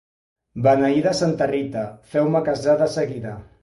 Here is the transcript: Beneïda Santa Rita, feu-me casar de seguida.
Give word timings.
Beneïda 0.67 1.13
Santa 1.21 1.51
Rita, 1.53 1.87
feu-me 2.17 2.45
casar 2.53 2.79
de 2.85 2.93
seguida. 3.01 3.41